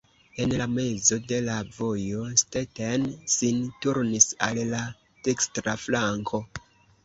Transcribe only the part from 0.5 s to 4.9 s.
la mezo de la vojo Stetten sin turnis al la